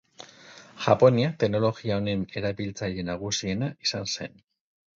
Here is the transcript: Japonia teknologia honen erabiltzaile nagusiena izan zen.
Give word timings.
Japonia 0.85 1.29
teknologia 1.43 1.99
honen 2.01 2.25
erabiltzaile 2.41 3.07
nagusiena 3.13 3.71
izan 3.89 4.13
zen. 4.19 4.45